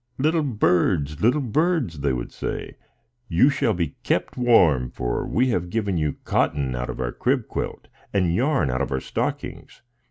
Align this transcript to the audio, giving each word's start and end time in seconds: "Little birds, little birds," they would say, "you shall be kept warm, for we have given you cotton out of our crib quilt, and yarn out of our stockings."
"Little 0.17 0.41
birds, 0.41 1.21
little 1.21 1.41
birds," 1.41 1.99
they 1.99 2.11
would 2.11 2.31
say, 2.31 2.75
"you 3.29 3.51
shall 3.51 3.75
be 3.75 3.89
kept 4.01 4.35
warm, 4.35 4.89
for 4.89 5.27
we 5.27 5.49
have 5.49 5.69
given 5.69 5.95
you 5.99 6.13
cotton 6.25 6.75
out 6.75 6.89
of 6.89 6.99
our 6.99 7.11
crib 7.11 7.47
quilt, 7.47 7.87
and 8.11 8.33
yarn 8.33 8.71
out 8.71 8.81
of 8.81 8.91
our 8.91 8.99
stockings." 8.99 9.83